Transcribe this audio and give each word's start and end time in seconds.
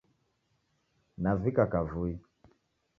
Navika 1.21 1.65
kavui 1.71 2.13